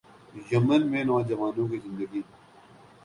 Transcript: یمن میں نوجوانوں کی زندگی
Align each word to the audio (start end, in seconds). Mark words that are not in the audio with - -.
یمن 0.51 0.81
میں 0.91 1.03
نوجوانوں 1.03 1.67
کی 1.67 1.77
زندگی 1.77 2.21